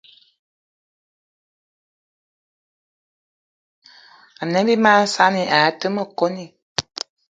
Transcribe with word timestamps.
Ne 4.51 4.59
bí 4.67 4.73
mag 4.83 4.99
saanì 5.13 5.43
aa 5.57 5.69
té 5.79 5.87
ma 5.95 6.03
kone. 6.17 6.45